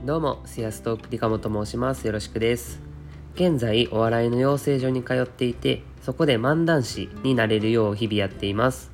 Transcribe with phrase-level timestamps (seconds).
[0.00, 2.08] どうも、セアストープリカモと申します。
[2.08, 2.80] よろしくです。
[3.36, 8.90] 現在、お笑いの養成所に通っていて、そこで漫談師になれるよう日々やっています。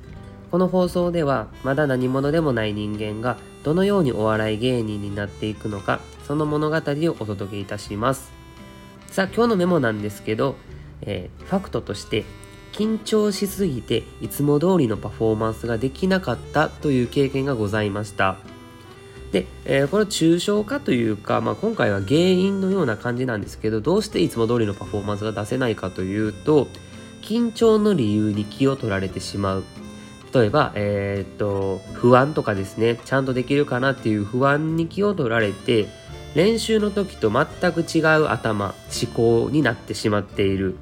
[0.51, 8.31] この放送では、まだ何者でもない人間が、どのようにお笑い芸人になっていくのか、その物語をお届けいたします。
[9.07, 10.57] さあ、今日のメモなんですけど、
[11.01, 12.25] えーファクトとして、
[12.71, 18.37] 緊張しすぎていつも通りのパフォーマンスができなかったという経験がございました。
[19.31, 26.67] で、えーこれ抽象化というか、まあ、今回は原因のような感じなんですけどどうしていつも通りのパフォーマンスが出せないかというと
[27.21, 29.63] 緊張の理由に気を取られてしまう。
[30.33, 35.87] 例えば、えーっと不安とかですねちゃんとできるかなっていう不安に気を取られて
[36.35, 40.75] 練習の時と全く違う頭思考になってしまっている。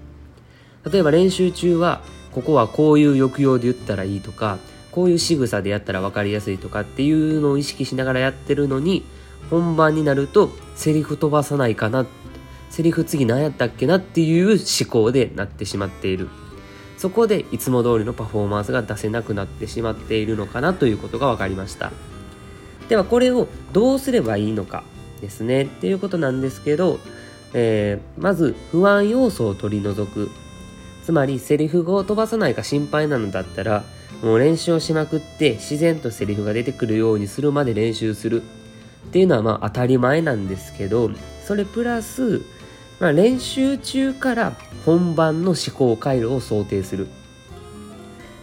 [0.89, 4.57] 例えば練習中はここはこういう抑揚で言ったらいいとか
[4.97, 9.03] こういう仕草でやったら分かりやすいとかっていうのを意識しながらやってるのに
[9.51, 12.07] 本番になるとセリフ飛ばさないかな。
[12.71, 16.30] セリフ次何やったっけなっていう思考でなってしまっている。
[16.97, 21.91] そこでいつも通りのパフォーマンスが出せなくなってしまっているのかなということが分かりました。
[22.89, 24.83] ではこれをどうすればいいのか
[25.22, 25.66] ですね。
[25.66, 27.00] っていうことなんですけど、
[27.53, 30.31] えーまず不安要素を取り除く。
[31.03, 33.83] つまりセリフを飛ばさないか心配なのだったら
[34.21, 38.41] もう練習をしまくって自然とセリフが出てくるようにするまで練習する。
[38.41, 41.09] っていうのはまあ当たり前なんですけど
[41.45, 42.41] それプラス、
[42.99, 44.53] まあ、練習中から
[44.85, 47.07] 本番の思考回路を想定する。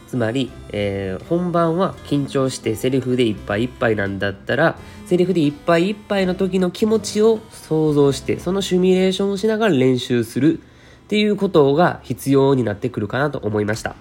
[0.07, 13.97] つまり、えー本番は緊張してセリフでいっぱいいっぱいなんだったらセリフでいっぱいいっぱいの時の気持ちを想像してそのシミュレーションをしながら練習するっていうことが必要になってくるかなと思いました。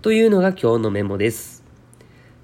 [0.00, 1.64] というのが今日のメモです。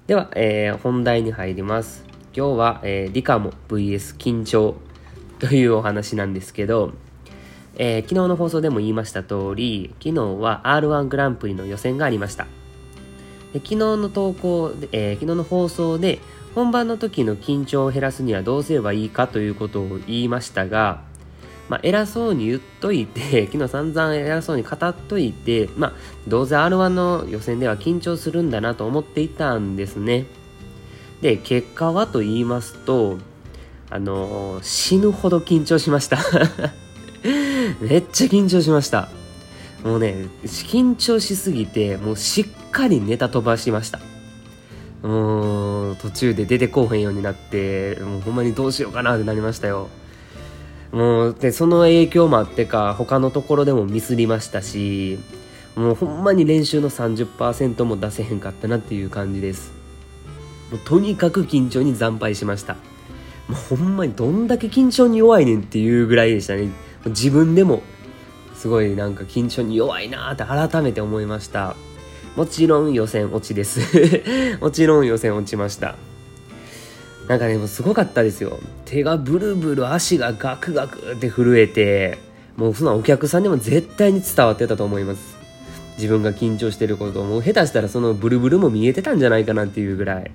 [0.07, 2.03] では、えー本題に入ります。
[2.35, 4.75] 今日は、えー理科も VS 緊張
[5.39, 6.91] というお話なんですけど
[7.75, 12.45] えー昨日の放送でも言いました通り昨日は r 1グランプリの予選がありました。
[13.53, 16.19] で昨日の投稿で、えー昨日の放送で
[16.55, 21.03] 本番の時の緊張を減らすにはどうすればいいかということを言いましたが、
[21.69, 25.93] まあ、偉そうに言っといて 昨日散々偉そうに語っといて、まあ、
[26.27, 30.25] どうせ r 1の予選では緊張するんだなと思っていたんですね。
[31.21, 33.17] で結果はと言いますと
[33.89, 36.17] あのー死ぬほど緊張しました。
[37.81, 39.09] めっちゃ緊張しました。
[39.83, 43.99] もうね緊張しすぎてもうしっかりネタ飛ばしました。
[45.01, 49.89] もう途中で出てこうへんようになってもうほんまにどうしようかなってなりましたよ。
[50.91, 55.19] もうでその影響もあってか他のところでもミスりましたし
[55.75, 59.73] もうほんまに練習の30%も出せへんかったなっていう感じです。
[60.71, 62.75] もうとにかく緊張に惨敗しました。
[63.47, 66.69] もうほんまにどんだけ緊張に弱いねんっていうぐらいでしたね。
[67.07, 67.83] 自分でも
[68.55, 71.75] すごいなんか緊張に弱いなって改めて思いました。
[72.35, 73.79] もちろん予選落ちです。
[74.61, 75.95] もちろん予選落ちました。
[77.27, 78.59] なんかねもうすごかったですよ。
[78.85, 82.17] 手がブルブル足がガクガクって震えて
[82.55, 85.35] もうそんなお客さんにも絶対に伝わってたと思います。
[85.97, 90.31] 自分が緊張してることもう下手したらそのブルブルも見えてたんじゃないかなっていうぐらい。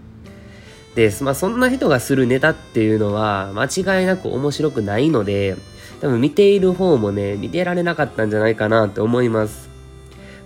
[0.95, 3.67] で、まあ、そんな人がするネタっていうのは間
[4.01, 5.57] 違いなく面白くないので
[6.01, 9.69] 多分見ている方もね見てられなかったんじゃないかなと思います。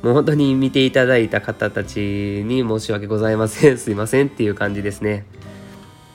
[0.03, 1.99] もう本当に見ていただいた方たち
[2.45, 3.79] に申し訳ございません。
[3.79, 5.25] すいませんっていう感じですね。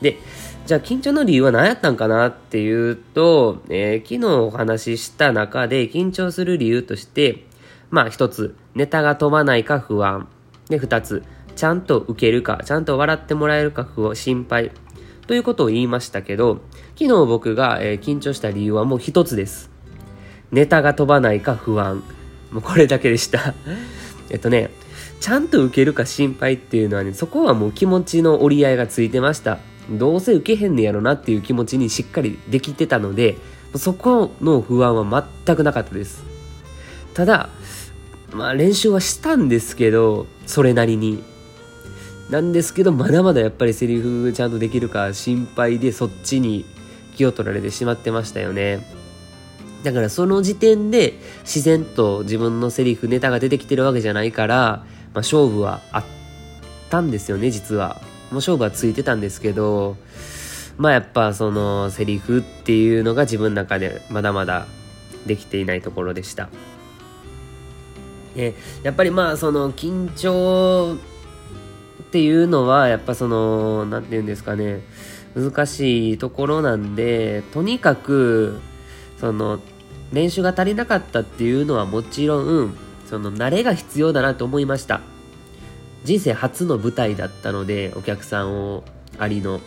[0.01, 0.17] で
[0.65, 7.43] じゃあ緊張の理由は何やったんかなっていうと、えー昨日お話しした中で緊張する理由として
[7.89, 10.27] まあ一つネタが飛ばないか不安。
[10.69, 11.23] で二つ
[11.55, 14.71] ちゃんと受けるかちゃんと笑ってもらえるか不安心配。
[15.25, 16.61] ということを言いましたけど
[16.97, 19.71] 昨日僕が、えー緊張した理由はもう一つです。
[20.51, 22.03] ネタが飛ばないか不安。
[22.51, 23.55] もうこれだけでした。
[24.29, 24.69] えっとね
[25.19, 29.57] ちゃんと受けるか心配っていうのはねそこはもう気持ちの折り合いがついてました。
[29.91, 33.37] どうせ受けへんねやろなっていう気持ちにしっかりできてたので
[33.75, 36.23] そこの不安は全くなかったです。
[37.13, 37.49] ただ
[38.31, 41.23] まあ練習はしたんですけどそれなりに。
[42.29, 46.63] なんですけどまだまだやっぱりセリフちゃんとできるか心配でそっちに
[47.15, 48.85] 気を取られてしまってましたよね。
[49.83, 54.85] だからその時点で自然と自分のセリフネタが出てきてるわけじゃないから、まあ、
[55.15, 56.03] 勝負はあっ
[56.89, 57.99] たんですよね実は。
[58.31, 59.97] もう勝負はついてたんですけど
[60.77, 64.65] まあやっぱそのセリフっていうのが自分の中でまだまだ
[65.25, 66.49] できていないところでした。
[68.35, 68.53] で
[68.83, 70.97] やっぱりまあその緊張
[72.03, 74.81] っていうのはやっぱその何て言うんですかね
[75.35, 78.61] 難しいところなんでとにかく
[79.17, 79.59] その
[80.13, 85.01] 練習が足りなかったっていうのはもちろんその慣れが必要だなと思いました。
[86.03, 88.83] 人生初の舞台だったのでお客さんを
[89.17, 89.59] ありの、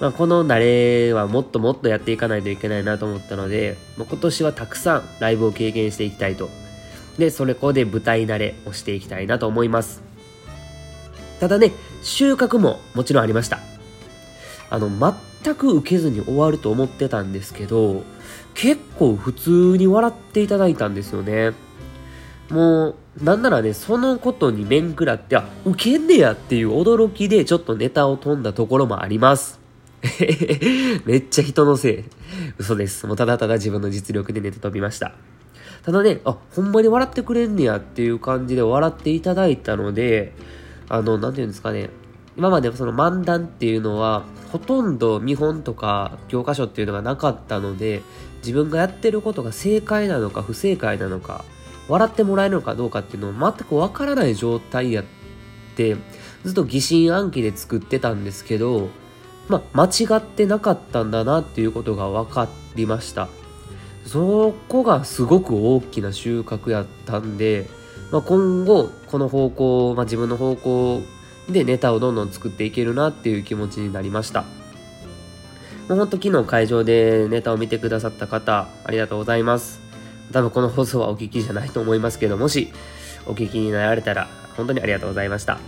[0.00, 6.48] まあ、この慣れはもっともっとやっていかないといけないなと思ったのでもう今年はたくさんライブを経験していきたいと。
[7.18, 10.02] でそれこで舞台慣れをしていきたいなと思います。
[11.40, 11.72] ただね
[12.02, 13.60] 収穫ももちろんありました。
[14.70, 18.02] あの全く受けずに終わると思ってたんですけど
[18.54, 21.52] 結構普通に笑っていただいたんですよね。
[22.50, 29.60] もうなんならねそのことに面食らってあ受けんねやっていう驚きでちょっとネタを飛んだところもあります。
[31.06, 32.04] めっちゃ人のせい。
[32.58, 33.06] 嘘です。
[33.06, 35.12] もうただただ自分の実力でネタ飛びました。
[35.84, 40.34] ただねあほんまに笑ってくれんねやっていう感じで笑っていただいたので
[40.88, 41.90] あの何て言うんですかね。
[42.36, 48.02] 今までその漫談っていうのはほとんど見本とか教科書っていうのがなかったので
[48.38, 51.44] 自分がやってることが正解なのか不正解なのか
[51.88, 55.04] 笑ってもらえるのかどうかっていうのを全くわからない状態やっ
[55.76, 55.96] て
[56.44, 58.88] ずっと疑心暗鬼で作ってたんですけど
[59.48, 63.28] まあ間違ってなかったんだなっていうことが分かりました。
[64.06, 67.68] そこがすごく大きな収穫やったんで、
[68.12, 71.00] まあ、今後この方向、まあ、自分の方向
[71.48, 74.42] でネタをどんどん作っていけるなっていう気持ちになりました。
[75.88, 79.83] もうほんと昨日会場でネタを見てくださった方ありがとうございます。
[80.32, 82.72] 多分この放送はお聞きじゃないと思いますけどもし
[83.26, 85.58] お聞きになられたら本当にありがとうございました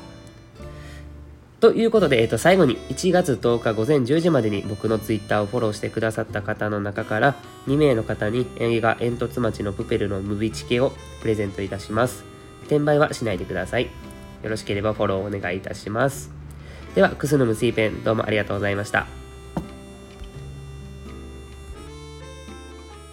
[1.58, 7.34] ということで、えっと、最後に1月10日午前10時までに僕のツイッターをフォローしてくださった方の中から
[7.66, 10.92] 2名の方に映画煙突町のプペルのムビチケを
[11.22, 12.24] プレゼントいたします。
[12.66, 13.84] 転売はしないでください。
[13.84, 13.90] よ
[14.50, 16.30] ろしければフォローお願いいたします。
[16.94, 19.25] では、クスノムスイペンどうもありがとうございました。